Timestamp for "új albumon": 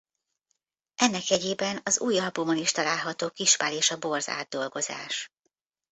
1.99-2.57